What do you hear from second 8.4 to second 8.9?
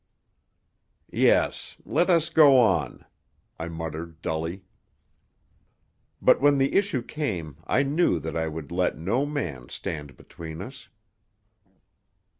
would